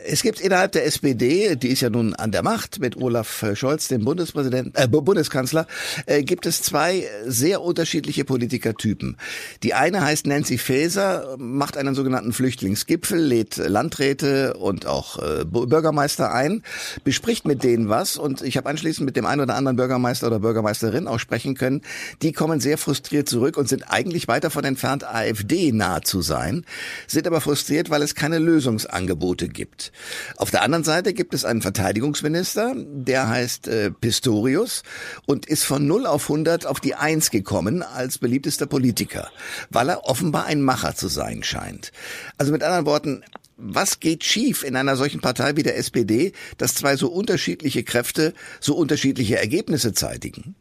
Es 0.10 0.22
gibt 0.22 0.40
innerhalb 0.40 0.72
der 0.72 0.86
SPD, 0.86 1.58
die 1.58 1.68
ist 1.68 1.82
ja 1.82 1.90
nun 1.90 2.14
an 2.14 2.32
der 2.32 2.42
Macht 2.42 2.80
mit 2.80 2.96
Olaf 2.96 3.46
Scholz, 3.56 3.90
dem 3.90 4.06
Bundespräsidenten, 4.06 4.74
äh, 4.82 4.88
Bundeskanzler, 4.88 5.68
äh, 6.06 6.24
gibt 6.24 6.46
es 6.46 6.62
zwei 6.62 7.04
sehr 7.26 7.62
unterschiedliche 7.62 8.24
Politikertypen. 8.24 9.18
Die 9.64 9.74
eine 9.74 10.02
heißt 10.02 10.26
Nancy 10.26 10.58
Faeser, 10.58 11.36
macht 11.38 11.76
einen 11.76 11.94
sogenannten 11.94 12.32
Flüchtlingsgipfel, 12.32 13.20
lädt 13.20 13.58
Landräte 13.58 14.54
und 14.54 14.86
auch 14.86 15.20
äh, 15.20 15.44
Bürgermeister 15.44 16.34
ein, 16.34 16.64
bespricht 17.04 17.46
mit 17.46 17.66
denen 17.66 17.90
was 17.90 18.16
und 18.16 18.42
ich 18.42 18.56
habe 18.56 18.70
anschließend 18.70 19.06
mit 19.06 19.18
dem 19.18 19.26
einen 19.26 19.42
oder 19.42 19.56
anderen 19.56 19.76
Bürgermeister 19.76 20.28
oder 20.28 20.40
Bürgermeisterin 20.40 21.08
auch 21.08 21.20
sprechen 21.20 21.56
können. 21.56 21.82
Die 22.22 22.32
kommen 22.32 22.62
sehr 22.62 22.78
frustriert 22.78 23.28
zurück 23.28 23.58
und 23.58 23.68
sind 23.68 23.92
eigentlich 23.92 24.30
weiter 24.30 24.52
von 24.52 24.64
entfernt, 24.64 25.04
AfD 25.04 25.74
nah 25.74 26.02
zu 26.02 26.22
sein, 26.22 26.64
sind 27.08 27.28
aber 27.28 27.42
frustriert, 27.42 27.90
weil 27.90 28.02
es 28.02 28.16
keine 28.16 28.40
Lösungsangebote 28.40 29.50
gibt. 29.50 29.92
Auf 30.38 30.52
der 30.52 30.62
anderen 30.62 30.84
Seite 30.84 31.14
gibt 31.14 31.34
es 31.34 31.46
einen 31.46 31.62
Verteidigungsminister, 31.62 32.76
der 32.76 33.28
heißt 33.30 33.68
äh, 33.68 33.92
Pistorius 33.92 34.84
und 35.26 35.46
ist 35.46 35.64
von 35.64 35.86
0 35.88 36.06
auf 36.06 36.24
100 36.24 36.66
auf 36.66 36.80
die 36.80 36.96
1 36.96 37.32
gekommen 37.32 37.84
als 37.84 38.18
beliebtester 38.18 38.66
Politiker, 38.66 39.30
weil 39.70 39.90
er 39.90 40.06
offenbar 40.06 40.46
ein 40.46 40.62
Macher 40.62 40.96
zu 40.96 41.08
sein 41.08 41.44
scheint. 41.44 41.92
Also 42.38 42.52
mit 42.52 42.64
anderen 42.64 42.86
Worten, 42.86 43.24
was 43.58 44.00
geht 44.00 44.24
schief 44.24 44.64
in 44.64 44.76
einer 44.76 44.96
solchen 44.96 45.20
Partei 45.20 45.56
wie 45.56 45.64
der 45.64 45.78
SPD, 45.78 46.34
dass 46.58 46.76
zwei 46.76 46.96
so 46.96 47.10
unterschiedliche 47.10 47.84
Kräfte 47.84 48.34
so 48.60 48.76
unterschiedliche 48.76 49.38
Ergebnisse 49.38 49.94
zeitigen? 49.94 50.56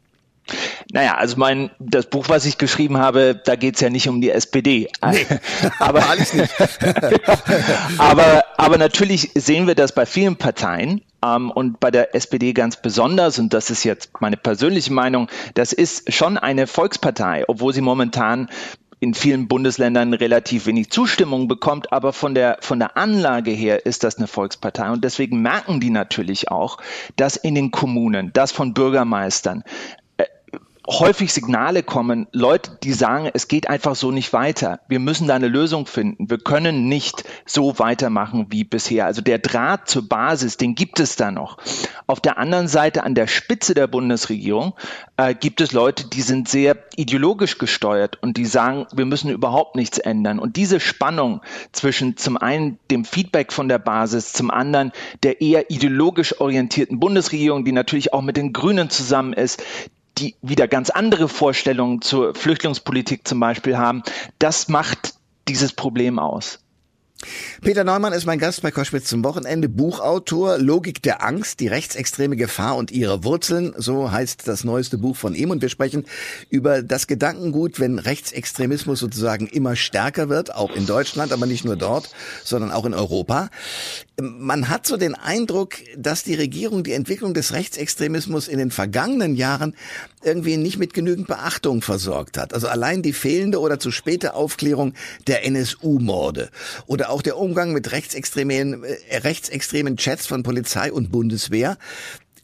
Naja, 0.92 1.16
also 1.16 1.36
mein, 1.36 1.70
das 1.78 2.06
Buch, 2.06 2.28
was 2.28 2.46
ich 2.46 2.58
geschrieben 2.58 2.98
habe, 2.98 3.40
da 3.44 3.56
geht 3.56 3.74
es 3.74 3.80
ja 3.80 3.90
nicht 3.90 4.08
um 4.08 4.20
die 4.20 4.30
SPD. 4.30 4.88
Nee, 5.04 5.26
aber 5.78 6.06
alles 6.08 6.34
nicht. 6.34 6.54
aber, 7.98 8.44
aber 8.56 8.78
natürlich 8.78 9.30
sehen 9.34 9.66
wir 9.66 9.74
das 9.74 9.92
bei 9.92 10.06
vielen 10.06 10.36
Parteien 10.36 11.02
ähm, 11.24 11.50
und 11.50 11.80
bei 11.80 11.90
der 11.90 12.14
SPD 12.14 12.52
ganz 12.52 12.80
besonders, 12.80 13.38
und 13.38 13.52
das 13.52 13.70
ist 13.70 13.84
jetzt 13.84 14.10
meine 14.20 14.36
persönliche 14.36 14.92
Meinung, 14.92 15.28
das 15.54 15.72
ist 15.72 16.12
schon 16.12 16.38
eine 16.38 16.66
Volkspartei, 16.66 17.44
obwohl 17.48 17.72
sie 17.72 17.80
momentan 17.80 18.48
in 18.98 19.12
vielen 19.12 19.46
Bundesländern 19.46 20.14
relativ 20.14 20.66
wenig 20.66 20.90
Zustimmung 20.90 21.48
bekommt, 21.48 21.92
aber 21.92 22.12
von 22.12 22.34
der, 22.34 22.58
von 22.60 22.78
der 22.78 22.96
Anlage 22.96 23.50
her 23.50 23.84
ist 23.84 24.04
das 24.04 24.16
eine 24.16 24.26
Volkspartei. 24.26 24.90
Und 24.90 25.04
deswegen 25.04 25.42
merken 25.42 25.80
die 25.80 25.90
natürlich 25.90 26.50
auch, 26.50 26.78
dass 27.16 27.36
in 27.36 27.54
den 27.54 27.70
Kommunen, 27.70 28.32
dass 28.32 28.52
von 28.52 28.72
Bürgermeistern, 28.72 29.64
häufig 30.86 31.32
Signale 31.32 31.82
kommen, 31.82 32.28
Leute, 32.32 32.78
die 32.82 32.92
sagen, 32.92 33.28
es 33.32 33.48
geht 33.48 33.68
einfach 33.68 33.96
so 33.96 34.10
nicht 34.10 34.32
weiter. 34.32 34.80
Wir 34.88 35.00
müssen 35.00 35.26
da 35.26 35.34
eine 35.34 35.48
Lösung 35.48 35.86
finden. 35.86 36.30
Wir 36.30 36.38
können 36.38 36.88
nicht 36.88 37.24
so 37.44 37.78
weitermachen 37.78 38.46
wie 38.50 38.64
bisher. 38.64 39.06
Also 39.06 39.20
der 39.20 39.38
Draht 39.38 39.88
zur 39.88 40.08
Basis, 40.08 40.56
den 40.56 40.74
gibt 40.74 41.00
es 41.00 41.16
da 41.16 41.30
noch. 41.30 41.58
Auf 42.06 42.20
der 42.20 42.38
anderen 42.38 42.68
Seite, 42.68 43.02
an 43.02 43.14
der 43.14 43.26
Spitze 43.26 43.74
der 43.74 43.88
Bundesregierung, 43.88 44.74
äh, 45.16 45.34
gibt 45.34 45.60
es 45.60 45.72
Leute, 45.72 46.08
die 46.08 46.22
sind 46.22 46.48
sehr 46.48 46.76
ideologisch 46.94 47.58
gesteuert 47.58 48.18
und 48.22 48.36
die 48.36 48.44
sagen, 48.44 48.86
wir 48.94 49.06
müssen 49.06 49.30
überhaupt 49.30 49.74
nichts 49.74 49.98
ändern. 49.98 50.38
Und 50.38 50.56
diese 50.56 50.78
Spannung 50.78 51.40
zwischen 51.72 52.16
zum 52.16 52.36
einen 52.36 52.78
dem 52.90 53.04
Feedback 53.04 53.52
von 53.52 53.68
der 53.68 53.78
Basis, 53.78 54.32
zum 54.32 54.50
anderen 54.50 54.92
der 55.22 55.40
eher 55.40 55.70
ideologisch 55.70 56.40
orientierten 56.40 57.00
Bundesregierung, 57.00 57.64
die 57.64 57.72
natürlich 57.72 58.12
auch 58.12 58.22
mit 58.22 58.36
den 58.36 58.52
Grünen 58.52 58.88
zusammen 58.88 59.32
ist, 59.32 59.62
die 60.18 60.34
wieder 60.42 60.68
ganz 60.68 60.90
andere 60.90 61.28
Vorstellungen 61.28 62.02
zur 62.02 62.34
Flüchtlingspolitik 62.34 63.26
zum 63.26 63.40
Beispiel 63.40 63.76
haben, 63.76 64.02
das 64.38 64.68
macht 64.68 65.14
dieses 65.48 65.72
Problem 65.72 66.18
aus. 66.18 66.60
Peter 67.62 67.82
Neumann 67.82 68.12
ist 68.12 68.26
mein 68.26 68.38
Gast 68.38 68.60
bei 68.60 68.70
Koschwitz 68.70 69.08
zum 69.08 69.24
Wochenende, 69.24 69.70
Buchautor, 69.70 70.58
Logik 70.58 71.02
der 71.02 71.24
Angst, 71.24 71.60
die 71.60 71.68
rechtsextreme 71.68 72.36
Gefahr 72.36 72.76
und 72.76 72.90
ihre 72.90 73.24
Wurzeln, 73.24 73.72
so 73.78 74.12
heißt 74.12 74.46
das 74.46 74.64
neueste 74.64 74.98
Buch 74.98 75.16
von 75.16 75.34
ihm 75.34 75.50
und 75.50 75.62
wir 75.62 75.70
sprechen 75.70 76.04
über 76.50 76.82
das 76.82 77.06
Gedankengut, 77.06 77.80
wenn 77.80 77.98
Rechtsextremismus 77.98 79.00
sozusagen 79.00 79.46
immer 79.46 79.76
stärker 79.76 80.28
wird, 80.28 80.54
auch 80.54 80.74
in 80.76 80.84
Deutschland, 80.84 81.32
aber 81.32 81.46
nicht 81.46 81.64
nur 81.64 81.76
dort, 81.76 82.10
sondern 82.44 82.70
auch 82.70 82.84
in 82.84 82.92
Europa. 82.92 83.48
Man 84.20 84.68
hat 84.68 84.86
so 84.86 84.98
den 84.98 85.14
Eindruck, 85.14 85.74
dass 85.96 86.22
die 86.22 86.34
Regierung 86.34 86.84
die 86.84 86.92
Entwicklung 86.92 87.32
des 87.32 87.52
Rechtsextremismus 87.52 88.46
in 88.48 88.58
den 88.58 88.70
vergangenen 88.70 89.36
Jahren 89.36 89.74
irgendwie 90.22 90.56
nicht 90.56 90.78
mit 90.78 90.92
genügend 90.92 91.28
Beachtung 91.28 91.82
versorgt 91.82 92.36
hat. 92.36 92.52
Also 92.52 92.68
allein 92.68 93.02
die 93.02 93.12
fehlende 93.12 93.60
oder 93.60 93.78
zu 93.78 93.90
späte 93.90 94.34
Aufklärung 94.34 94.94
der 95.26 95.44
NSU-Morde 95.46 96.50
oder 96.86 97.05
auch 97.08 97.22
der 97.22 97.38
Umgang 97.38 97.72
mit 97.72 97.92
rechtsextremen, 97.92 98.84
äh, 98.84 99.16
rechtsextremen 99.18 99.96
Chats 99.96 100.26
von 100.26 100.42
Polizei 100.42 100.92
und 100.92 101.10
Bundeswehr 101.10 101.78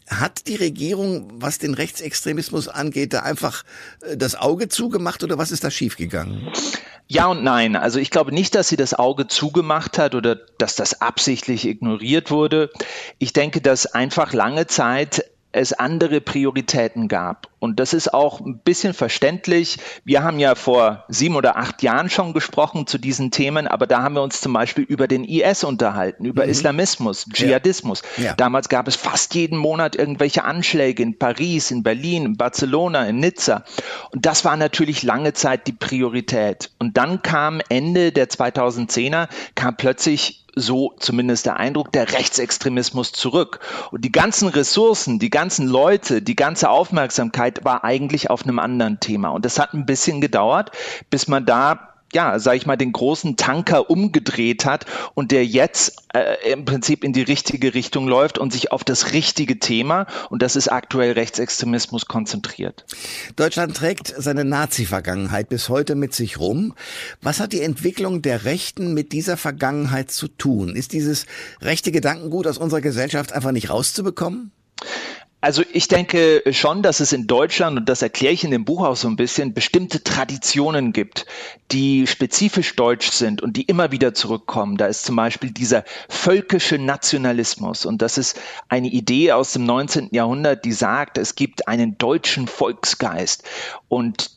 hat 0.09 0.47
die 0.47 0.57
Regierung, 0.57 1.29
was 1.35 1.59
den 1.59 1.75
Rechtsextremismus 1.75 2.69
angeht, 2.69 3.13
da 3.13 3.21
einfach 3.21 3.65
äh, 4.03 4.17
das 4.17 4.35
Auge 4.35 4.69
zugemacht 4.69 5.23
oder 5.25 5.39
was 5.39 5.53
ist 5.53 5.65
da 5.65 5.71
schiefgegangen? 5.71 6.49
Ja 7.09 7.27
und 7.27 7.43
nein. 7.43 7.77
Also 7.77 7.99
ich 7.99 8.11
glaube 8.11 8.33
nicht, 8.33 8.55
dass 8.55 8.69
sie 8.69 8.77
das 8.77 8.95
Auge 8.95 9.27
zugemacht 9.27 9.99
hat 9.99 10.15
oder 10.15 10.37
dass 10.59 10.77
das 10.77 11.01
absichtlich 11.01 11.67
ignoriert 11.67 12.31
wurde. 12.31 12.71
Ich 13.19 13.33
denke, 13.33 13.61
dass 13.61 13.87
einfach 13.87 14.33
lange 14.33 14.67
Zeit 14.67 15.25
es 15.53 15.73
andere 15.73 16.21
Prioritäten 16.21 17.09
gab. 17.09 17.52
Und 17.63 17.79
das 17.79 17.95
ist 17.95 18.13
auch 18.13 18.41
ein 18.41 18.59
bisschen 18.59 18.93
verständlich. 18.93 19.79
Wir 20.05 20.25
haben 20.25 20.41
ja 20.41 20.57
vor 20.57 21.05
sieben 21.07 21.37
oder 21.37 21.57
acht 21.57 21.85
Jahren 21.85 22.11
schon 22.11 22.33
gesprochen 22.33 22.89
zu 22.89 22.99
diesen 22.99 23.31
Themen, 23.31 23.69
aber 23.69 23.87
da 23.87 24.03
haben 24.03 24.17
wir 24.17 24.23
uns 24.23 24.41
zum 24.41 24.53
Beispiel 24.53 24.83
über 24.83 25.07
den 25.07 25.23
IS 25.23 25.63
unterhalten, 25.63 26.25
über 26.25 26.43
mhm. 26.43 26.51
Islamismus, 26.51 27.27
Dschihadismus. 27.33 28.03
Ja. 28.17 28.25
Ja. 28.25 28.35
Damals 28.35 28.69
gab 28.69 28.89
es 28.89 28.97
fast 28.97 29.37
jeden 29.37 29.57
Monat 29.59 29.95
irgendwelche 29.95 30.43
Anschläge 30.43 31.05
in 31.05 31.21
Paris, 31.21 31.71
in 31.71 31.85
Berlin, 31.85 32.25
in 32.25 32.37
Barcelona, 32.37 33.07
in 33.07 33.21
Nizza. 33.21 33.63
Und 34.11 34.27
das 34.27 34.45
war 34.45 34.57
natürlich 34.57 35.05
lange 35.05 35.33
Zeit 35.33 35.69
die 35.69 35.73
Priorität. 35.73 36.73
Und 36.81 36.97
dann 36.97 37.23
kam 37.23 37.61
Ende 37.69 38.11
der 38.11 38.29
2010er, 38.29 39.29
kam 39.55 39.77
plötzlich 39.77 40.43
so 40.55 40.95
zumindest 40.99 41.47
der 41.47 41.57
Eindruck, 41.57 41.93
der 41.93 42.13
Rechtsextremismus 42.13 43.13
zurück. 43.13 43.61
Und 43.91 44.05
die 44.05 44.13
ganzen 44.13 44.49
Ressourcen, 44.49 45.19
die 45.19 45.31
ganzen 45.31 45.67
Leute, 45.67 46.23
die 46.23 46.37
ganze 46.37 46.69
Aufmerksamkeit 46.69 47.52
war 47.65 47.85
eigentlich 47.85 48.31
auf 48.31 48.45
einem 48.45 48.59
anderen 48.59 49.01
Thema. 49.01 49.31
Und 49.31 49.45
das 49.45 49.59
hat 49.59 49.75
ein 49.75 49.87
bisschen 49.87 50.21
gedauert, 50.21 50.71
bis 51.11 51.29
man 51.29 51.47
da 51.47 51.93
ja, 52.13 52.39
sage 52.39 52.59
ich 52.59 52.67
mal, 52.67 52.77
den 52.77 52.93
großen 52.93 53.37
Tanker 53.37 53.91
umgedreht 53.91 54.65
hat 54.65 54.87
und 55.15 55.33
der 55.33 55.47
jetzt 55.47 56.03
äh, 56.15 56.53
im 56.53 56.65
Prinzip 56.65 57.05
in 57.05 57.13
die 57.13 57.23
richtige 57.23 57.75
Richtung 57.75 58.07
läuft 58.07 58.39
und 58.39 58.53
sich 58.53 58.71
auf 58.71 58.85
das 58.85 59.13
richtige 59.13 59.59
Thema, 59.59 60.07
und 60.29 60.43
das 60.43 60.57
ist 60.57 60.69
aktuell 60.69 61.13
Rechtsextremismus, 61.13 62.07
konzentriert. 62.07 62.85
Deutschland 63.37 63.77
trägt 63.77 64.15
seine 64.17 64.45
Nazi-Vergangenheit 64.45 65.49
bis 65.49 65.69
heute 65.69 65.95
mit 65.95 66.15
sich 66.15 66.39
rum. 66.39 66.75
Was 67.23 67.41
hat 67.41 67.53
die 67.53 67.63
Entwicklung 67.63 68.23
der 68.23 68.45
Rechten 68.45 68.93
mit 68.93 69.13
dieser 69.13 69.37
Vergangenheit 69.37 70.11
zu 70.11 70.29
tun? 70.29 70.77
Ist 70.77 70.93
dieses 70.93 71.27
rechte 71.61 71.93
Gedankengut 71.93 72.47
aus 72.47 72.59
unserer 72.59 72.83
Gesellschaft 72.83 73.33
einfach 73.33 73.53
nicht 73.53 73.71
rauszubekommen? 73.71 74.53
Also 75.43 75.65
ich 75.73 75.89
denke 75.89 76.45
schon, 76.53 76.83
dass 76.83 77.01
es 77.01 77.13
in 77.13 77.27
Deutschland, 77.27 77.77
und 77.77 77.89
das 77.89 78.01
erkläre 78.01 78.33
ich 78.33 78.45
in 78.45 78.53
dem 78.53 78.65
Buch 78.65 78.87
auch 78.87 78.95
so 78.95 79.09
ein 79.09 79.17
bisschen, 79.17 79.55
bestimmte 79.55 80.05
Traditionen 80.05 80.93
gibt, 80.93 81.27
die 81.73 82.07
spezifisch 82.07 82.77
deutsch 82.77 83.11
sind 83.11 83.43
und 83.43 83.57
die 83.57 83.63
immer 83.63 83.91
wieder 83.91 84.15
zurückkommen. 84.15 84.77
Da 84.77 84.87
ist 84.87 85.05
zum 85.05 85.17
Beispiel 85.17 85.51
dieser 85.51 85.83
völkische 86.09 86.79
Nationalismus. 86.79 87.87
Und 87.87 88.03
das 88.03 88.19
ist 88.19 88.41
eine 88.69 88.87
Idee 88.87 89.33
aus 89.33 89.53
dem 89.53 89.65
19. 89.67 90.11
Jahrhundert, 90.13 90.65
die 90.65 90.71
sagt, 90.71 91.19
es 91.19 91.35
gibt 91.35 91.67
einen 91.67 91.99
deutschen 91.99 92.47
Volksgeist. 92.47 93.43
Und 93.89 94.31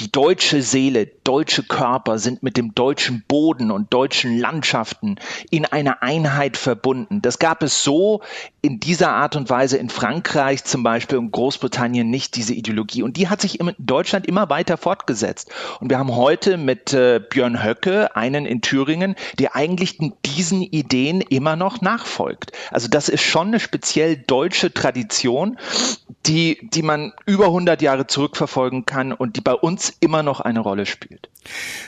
die 0.00 0.10
deutsche 0.10 0.62
Seele, 0.62 1.06
deutsche 1.24 1.62
Körper 1.62 2.18
sind 2.18 2.42
mit 2.42 2.56
dem 2.56 2.74
deutschen 2.74 3.22
Boden 3.28 3.70
und 3.70 3.92
deutschen 3.92 4.38
Landschaften 4.38 5.16
in 5.50 5.66
einer 5.66 6.02
Einheit 6.02 6.56
verbunden. 6.56 7.20
Das 7.20 7.38
gab 7.38 7.62
es 7.62 7.84
so 7.84 8.22
in 8.62 8.80
dieser 8.80 9.12
Art 9.12 9.36
und 9.36 9.50
Weise 9.50 9.76
in 9.76 9.90
Frankreich 9.90 10.64
zum 10.64 10.82
Beispiel 10.82 11.18
und 11.18 11.32
Großbritannien 11.32 12.08
nicht, 12.08 12.36
diese 12.36 12.54
Ideologie. 12.54 13.02
Und 13.02 13.18
die 13.18 13.28
hat 13.28 13.42
sich 13.42 13.60
in 13.60 13.72
Deutschland 13.78 14.26
immer 14.26 14.48
weiter 14.48 14.78
fortgesetzt. 14.78 15.52
Und 15.80 15.90
wir 15.90 15.98
haben 15.98 16.16
heute 16.16 16.56
mit 16.56 16.94
äh, 16.94 17.20
Björn 17.20 17.62
Höcke 17.62 18.16
einen 18.16 18.46
in 18.46 18.62
Thüringen, 18.62 19.16
der 19.38 19.54
eigentlich 19.54 19.98
diesen 20.24 20.62
Ideen 20.62 21.20
immer 21.20 21.56
noch 21.56 21.82
nachfolgt. 21.82 22.52
Also 22.70 22.88
das 22.88 23.10
ist 23.10 23.22
schon 23.22 23.48
eine 23.48 23.60
speziell 23.60 24.16
deutsche 24.16 24.72
Tradition, 24.72 25.58
die, 26.26 26.68
die 26.72 26.82
man 26.82 27.12
über 27.26 27.46
100 27.46 27.82
Jahre 27.82 28.06
zurückverfolgen 28.06 28.86
kann 28.86 29.12
und 29.12 29.36
die 29.36 29.40
bei 29.40 29.54
uns 29.54 29.89
immer 30.00 30.22
noch 30.22 30.40
eine 30.40 30.60
Rolle 30.60 30.86
spielt. 30.86 31.28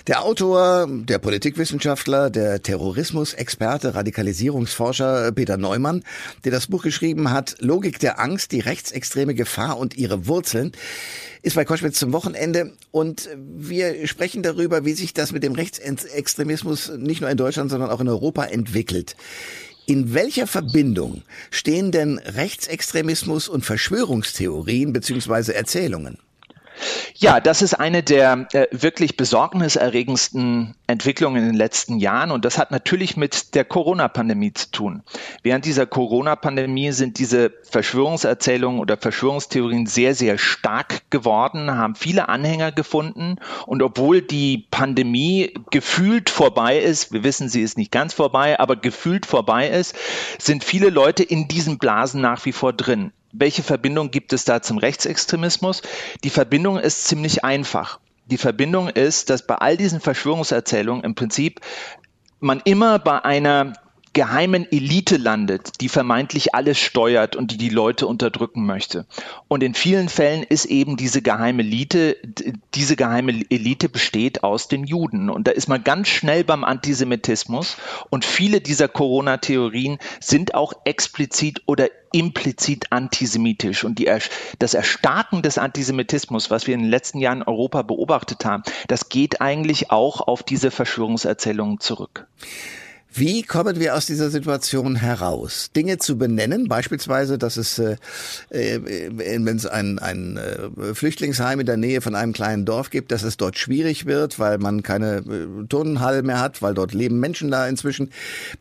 Der 0.07 0.25
Autor, 0.25 0.89
der 0.91 1.19
Politikwissenschaftler, 1.19 2.31
der 2.31 2.63
Terrorismusexperte, 2.63 3.95
Radikalisierungsforscher 3.95 5.33
Peter 5.33 5.57
Neumann, 5.57 6.03
der 6.45 6.53
das 6.53 6.67
Buch 6.67 6.83
geschrieben 6.83 7.31
hat, 7.31 7.57
Logik 7.61 7.99
der 7.99 8.19
Angst, 8.19 8.53
die 8.53 8.61
rechtsextreme 8.61 9.35
Gefahr 9.35 9.79
und 9.79 9.97
ihre 9.97 10.27
Wurzeln, 10.27 10.73
ist 11.43 11.57
bei 11.57 11.65
Koschwitz 11.65 11.99
zum 11.99 12.13
Wochenende 12.13 12.73
und 12.91 13.29
wir 13.37 14.07
sprechen 14.07 14.43
darüber, 14.43 14.85
wie 14.85 14.93
sich 14.93 15.13
das 15.13 15.33
mit 15.33 15.43
dem 15.43 15.53
Rechtsextremismus 15.53 16.93
nicht 16.97 17.21
nur 17.21 17.31
in 17.31 17.37
Deutschland, 17.37 17.71
sondern 17.71 17.91
auch 17.91 18.01
in 18.01 18.09
Europa 18.09 18.45
entwickelt. 18.45 19.17
In 19.87 20.15
welcher 20.15 20.47
Verbindung 20.47 21.23
stehen 21.51 21.91
denn 21.91 22.19
Rechtsextremismus 22.19 23.49
und 23.49 23.65
Verschwörungstheorien 23.65 24.93
bzw. 24.93 25.53
Erzählungen? 25.53 26.19
Ja, 27.15 27.41
das 27.41 27.63
ist 27.63 27.75
eine 27.75 28.03
der 28.03 28.49
äh, 28.53 28.67
wirklich 28.73 29.17
besorgniserregendsten 29.17 30.75
Entwicklungen 30.87 31.43
in 31.43 31.49
den 31.51 31.55
letzten 31.55 31.99
Jahren 31.99 32.31
und 32.31 32.45
das 32.45 32.59
hat 32.59 32.71
natürlich 32.71 33.17
mit 33.17 33.55
der 33.55 33.65
Corona-Pandemie 33.65 34.53
zu 34.53 34.71
tun. 34.71 35.03
Während 35.43 35.65
dieser 35.65 35.87
Corona-Pandemie 35.87 36.93
sind 36.93 37.19
diese 37.19 37.53
Verschwörungserzählungen 37.63 38.81
oder 38.81 38.97
Verschwörungstheorien 38.97 39.87
sehr, 39.87 40.15
sehr 40.15 40.39
stark 40.39 41.11
geworden, 41.11 41.71
haben 41.71 41.95
viele 41.95 42.29
Anhänger 42.29 42.73
gefunden 42.73 43.37
und 43.67 43.83
obwohl 43.83 44.23
die 44.23 44.67
Pandemie 44.71 45.55
gefühlt 45.71 46.31
vorbei 46.31 46.79
ist, 46.79 47.13
wir 47.13 47.23
wissen, 47.25 47.49
sie 47.49 47.63
ist 47.63 47.79
nicht 47.79 47.93
ganz 47.93 48.15
vorbei, 48.15 48.59
aber 48.59 48.77
gefühlt 48.77 49.27
vorbei 49.27 49.69
ist, 49.69 49.95
sind 50.39 50.65
viele 50.65 50.91
Leute 50.91 51.23
in 51.23 51.49
diesen 51.49 51.79
Blasen 51.79 52.21
nach 52.21 52.45
wie 52.45 52.53
vor 52.53 52.73
drin. 52.73 53.13
Welche 53.33 53.63
Verbindung 53.63 54.11
gibt 54.11 54.33
es 54.33 54.45
da 54.45 54.63
zum 54.63 54.79
Rechtsextremismus? 54.79 55.83
Die 56.23 56.31
Verbindung 56.31 56.79
ist 56.79 57.07
ziemlich 57.07 57.45
einfach. 57.45 57.99
Die 58.27 58.39
Verbindung 58.39 58.89
ist, 58.89 59.31
dass 59.31 59.47
bei 59.47 59.57
all 59.57 59.77
diesen 59.77 60.01
Verschwörungserzählungen 60.01 61.03
im 61.03 61.15
Prinzip 61.15 61.61
man 62.41 62.61
immer 62.65 62.99
bei 62.99 63.25
einer 63.25 63.73
geheimen 64.13 64.67
Elite 64.71 65.17
landet, 65.17 65.81
die 65.81 65.89
vermeintlich 65.89 66.55
alles 66.55 66.79
steuert 66.79 67.35
und 67.35 67.51
die 67.51 67.57
die 67.57 67.71
Leute 67.71 68.07
unterdrücken 68.07 68.67
möchte. 68.67 69.07
Und 69.49 69.63
in 69.63 69.75
vielen 69.75 70.09
Fällen 70.09 70.43
ist 70.43 70.67
eben 70.67 70.97
diese 70.97 71.23
geheime 71.23 71.63
Elite, 71.63 72.17
diese 72.75 72.97
geheime 72.97 73.43
Elite 73.49 73.89
besteht 73.89 74.43
aus 74.43 74.69
den 74.69 74.85
Juden. 74.85 75.31
Und 75.31 75.47
da 75.47 75.53
ist 75.53 75.69
man 75.69 75.83
ganz 75.83 76.09
schnell 76.09 76.45
beim 76.45 76.65
Antisemitismus. 76.65 77.77
Und 78.11 78.25
viele 78.25 78.61
dieser 78.61 78.89
Corona-Theorien 78.89 79.99
sind 80.21 80.55
auch 80.55 80.75
explizit 80.85 81.63
oder 81.67 81.89
implizit 82.13 82.93
antisemitisch. 82.93 83.85
Und 83.85 83.99
die, 83.99 84.11
das 84.59 84.75
Erstarken 84.75 85.41
des 85.41 85.57
Antisemitismus, 85.57 86.51
was 86.51 86.67
wir 86.67 86.75
in 86.75 86.83
den 86.83 86.91
letzten 86.91 87.19
Jahren 87.19 87.39
in 87.39 87.49
Europa 87.49 87.81
beobachtet 87.81 88.45
haben, 88.45 88.63
das 88.89 89.09
geht 89.09 89.41
eigentlich 89.41 89.91
auch 89.91 90.21
auf 90.21 90.43
diese 90.43 90.71
Verschwörungserzählungen 90.71 91.81
zurück. 91.81 92.27
Wie 93.15 93.43
kommen 93.43 93.79
wir 93.79 93.95
aus 93.95 94.07
dieser 94.07 94.31
Situation 94.31 94.97
heraus? 94.97 95.71
Dinge 95.77 95.99
zu 95.99 96.17
benennen, 96.17 96.69
beispielsweise, 96.69 97.37
dass 97.37 97.59
es, 97.59 97.79
äh, 97.79 97.97
äh, 98.49 99.11
wenn 99.13 99.47
es 99.49 99.67
ein, 99.67 99.99
ein 99.99 100.39
äh, 100.39 100.95
Flüchtlingsheim 100.95 101.61
in 101.61 101.67
der 101.67 101.77
Nähe 101.77 102.01
von 102.01 102.15
einem 102.15 102.33
kleinen 102.33 102.65
Dorf 102.65 102.89
gibt, 102.89 103.13
dass 103.13 103.23
es 103.23 103.37
dort 103.37 103.59
schwierig 103.59 104.07
wird, 104.07 104.39
weil 104.39 104.57
man 104.57 104.83
keine 104.83 105.19
äh, 105.19 105.67
Turnhalle 105.69 106.23
mehr 106.23 106.41
hat, 106.41 106.63
weil 106.63 106.73
dort 106.73 106.95
leben 106.95 107.21
Menschen 107.21 107.51
da 107.51 107.69
inzwischen. 107.69 108.11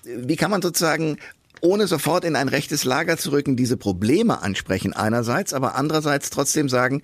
Wie 0.03 0.35
kann 0.35 0.51
man 0.51 0.61
sozusagen 0.61 1.17
ohne 1.61 1.87
sofort 1.87 2.25
in 2.25 2.35
ein 2.35 2.49
rechtes 2.49 2.83
Lager 2.83 3.17
zu 3.17 3.31
rücken, 3.31 3.55
diese 3.55 3.77
Probleme 3.77 4.41
ansprechen 4.41 4.93
einerseits, 4.93 5.53
aber 5.53 5.75
andererseits 5.75 6.29
trotzdem 6.29 6.67
sagen, 6.67 7.03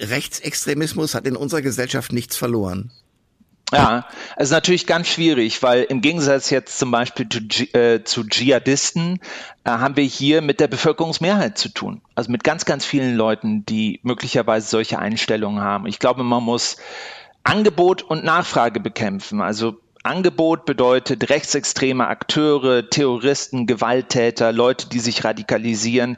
Rechtsextremismus 0.00 1.14
hat 1.14 1.26
in 1.26 1.36
unserer 1.36 1.62
Gesellschaft 1.62 2.12
nichts 2.12 2.36
verloren. 2.36 2.90
Ja, 3.72 4.06
es 4.36 4.48
ist 4.48 4.52
natürlich 4.52 4.86
ganz 4.86 5.08
schwierig, 5.08 5.62
weil 5.62 5.84
im 5.84 6.00
Gegensatz 6.00 6.50
jetzt 6.50 6.78
zum 6.78 6.90
Beispiel 6.90 7.28
zu, 7.28 7.40
äh, 7.74 8.02
zu 8.02 8.24
Dschihadisten 8.24 9.20
äh, 9.64 9.70
haben 9.70 9.96
wir 9.96 10.04
hier 10.04 10.42
mit 10.42 10.60
der 10.60 10.66
Bevölkerungsmehrheit 10.66 11.56
zu 11.56 11.68
tun. 11.68 12.00
Also 12.14 12.32
mit 12.32 12.42
ganz, 12.42 12.64
ganz 12.64 12.84
vielen 12.84 13.14
Leuten, 13.16 13.64
die 13.66 14.00
möglicherweise 14.02 14.68
solche 14.68 14.98
Einstellungen 14.98 15.62
haben. 15.62 15.86
Ich 15.86 15.98
glaube, 15.98 16.24
man 16.24 16.42
muss 16.42 16.78
Angebot 17.44 18.02
und 18.02 18.24
Nachfrage 18.24 18.80
bekämpfen. 18.80 19.40
Also 19.40 19.76
Angebot 20.02 20.64
bedeutet 20.64 21.28
rechtsextreme 21.28 22.08
Akteure, 22.08 22.88
Terroristen, 22.88 23.66
Gewalttäter, 23.66 24.52
Leute, 24.52 24.88
die 24.88 24.98
sich 24.98 25.24
radikalisieren. 25.24 26.16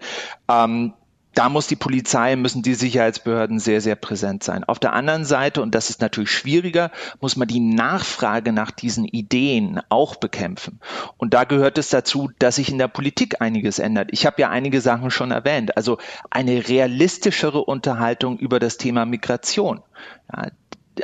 Ähm, 0.48 0.94
da 1.34 1.48
muss 1.48 1.66
die 1.66 1.76
Polizei, 1.76 2.36
müssen 2.36 2.62
die 2.62 2.74
Sicherheitsbehörden 2.74 3.58
sehr, 3.58 3.80
sehr 3.80 3.96
präsent 3.96 4.42
sein. 4.44 4.64
Auf 4.64 4.78
der 4.78 4.92
anderen 4.92 5.24
Seite, 5.24 5.62
und 5.62 5.74
das 5.74 5.90
ist 5.90 6.00
natürlich 6.00 6.30
schwieriger, 6.30 6.90
muss 7.20 7.36
man 7.36 7.48
die 7.48 7.60
Nachfrage 7.60 8.52
nach 8.52 8.70
diesen 8.70 9.04
Ideen 9.04 9.80
auch 9.88 10.16
bekämpfen. 10.16 10.80
Und 11.16 11.34
da 11.34 11.44
gehört 11.44 11.78
es 11.78 11.88
dazu, 11.88 12.30
dass 12.38 12.56
sich 12.56 12.70
in 12.70 12.78
der 12.78 12.88
Politik 12.88 13.40
einiges 13.40 13.78
ändert. 13.78 14.10
Ich 14.12 14.26
habe 14.26 14.42
ja 14.42 14.50
einige 14.50 14.80
Sachen 14.80 15.10
schon 15.10 15.30
erwähnt. 15.30 15.76
Also 15.76 15.98
eine 16.30 16.68
realistischere 16.68 17.64
Unterhaltung 17.64 18.38
über 18.38 18.58
das 18.58 18.76
Thema 18.76 19.06
Migration. 19.06 19.82
Ja, 20.32 20.48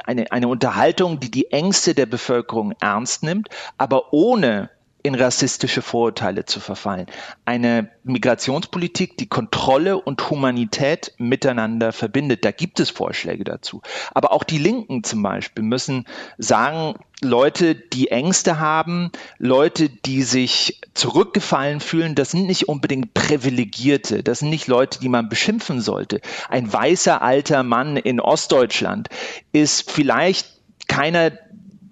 eine, 0.04 0.30
eine 0.32 0.48
Unterhaltung, 0.48 1.20
die 1.20 1.30
die 1.30 1.50
Ängste 1.50 1.94
der 1.94 2.06
Bevölkerung 2.06 2.74
ernst 2.80 3.22
nimmt, 3.22 3.48
aber 3.78 4.12
ohne 4.12 4.70
in 5.02 5.14
rassistische 5.14 5.82
Vorurteile 5.82 6.44
zu 6.44 6.60
verfallen. 6.60 7.06
Eine 7.44 7.90
Migrationspolitik, 8.04 9.16
die 9.16 9.28
Kontrolle 9.28 9.98
und 9.98 10.30
Humanität 10.30 11.12
miteinander 11.18 11.92
verbindet. 11.92 12.44
Da 12.44 12.50
gibt 12.50 12.80
es 12.80 12.90
Vorschläge 12.90 13.44
dazu. 13.44 13.82
Aber 14.12 14.32
auch 14.32 14.44
die 14.44 14.58
Linken 14.58 15.04
zum 15.04 15.22
Beispiel 15.22 15.62
müssen 15.62 16.04
sagen, 16.36 16.94
Leute, 17.20 17.74
die 17.74 18.10
Ängste 18.10 18.60
haben, 18.60 19.10
Leute, 19.38 19.88
die 19.88 20.22
sich 20.22 20.80
zurückgefallen 20.94 21.80
fühlen, 21.80 22.14
das 22.14 22.30
sind 22.30 22.46
nicht 22.46 22.68
unbedingt 22.68 23.12
Privilegierte, 23.14 24.22
das 24.22 24.40
sind 24.40 24.50
nicht 24.50 24.68
Leute, 24.68 25.00
die 25.00 25.08
man 25.08 25.28
beschimpfen 25.28 25.80
sollte. 25.80 26.20
Ein 26.48 26.72
weißer 26.72 27.20
alter 27.20 27.62
Mann 27.62 27.96
in 27.96 28.20
Ostdeutschland 28.20 29.08
ist 29.52 29.90
vielleicht 29.90 30.58
keiner, 30.86 31.32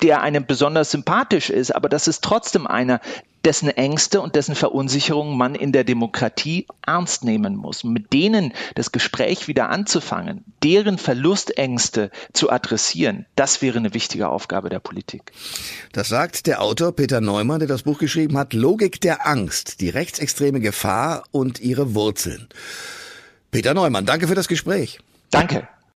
der 0.03 0.21
einem 0.23 0.47
besonders 0.47 0.91
sympathisch 0.91 1.51
ist, 1.51 1.75
aber 1.75 1.89
das 1.89 2.09
ist 2.09 2.23
trotzdem 2.23 2.67
einer, 2.67 3.01
dessen 3.47 3.69
Ängste 3.69 4.21
und 4.21 4.35
dessen 4.35 4.57
Verunsicherung 4.57 5.37
man 5.37 5.55
in 5.55 5.71
der 5.71 5.85
Demokratie 5.85 6.67
ernst 6.85 7.23
nehmen 7.23 7.55
muss. 7.55 7.85
Mit 7.85 8.13
denen 8.13 8.53
das 8.75 8.91
Gespräch 8.91 9.47
wieder 9.47 9.71
anzufangen, 9.71 10.45
deren 10.65 10.99
Verlustängste 10.99 12.11
zu 12.33 12.51
adressieren, 12.51 13.25
das 13.37 13.63
wäre 13.63 13.79
eine 13.79 13.95
wichtige 13.95 14.29
Aufgabe 14.29 14.69
der 14.69 14.81
Politik. 14.81 15.31
Das 15.93 16.09
sagt 16.09 16.49
der 16.49 16.61
Autor 16.61 16.91
Peter 16.91 17.21
Neumann, 17.21 17.61
der 17.61 17.69
das 17.69 17.85
Buch 17.85 17.99
geschrieben 17.99 18.37
hat, 18.37 18.53
Logik 18.53 19.01
der 19.01 19.27
Angst, 19.29 19.81
die 19.81 19.91
rechtsextreme 19.91 20.59
Gefahr 20.59 21.23
und 21.31 21.61
ihre 21.61 21.95
Wurzeln. 21.95 22.49
Peter 23.53 23.75
Neumann, 23.75 24.07
danke 24.07 24.27
für 24.27 24.35
das 24.35 24.49
Gespräch. 24.49 24.99
Danke. 25.31 25.69